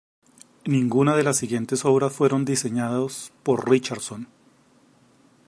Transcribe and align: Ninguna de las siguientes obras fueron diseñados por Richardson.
Ninguna 0.65 1.15
de 1.15 1.21
las 1.21 1.37
siguientes 1.37 1.85
obras 1.85 2.11
fueron 2.11 2.43
diseñados 2.43 3.31
por 3.43 3.69
Richardson. 3.69 4.27